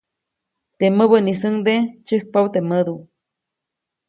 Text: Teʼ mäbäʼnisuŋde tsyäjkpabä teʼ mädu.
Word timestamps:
Teʼ 0.77 0.93
mäbäʼnisuŋde 0.97 1.75
tsyäjkpabä 2.05 2.47
teʼ 2.53 2.65
mädu. 2.69 2.95